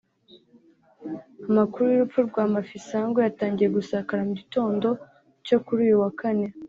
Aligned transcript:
Amakuru 1.49 1.83
y’urupfu 1.89 2.19
rwa 2.29 2.43
Mafisango 2.53 3.17
yatangiye 3.25 3.69
gusakara 3.77 4.21
mu 4.27 4.33
gitondo 4.41 4.87
cyo 5.45 5.57
kuri 5.65 5.79
uyu 5.87 5.97
wa 6.03 6.11
kane 6.19 6.47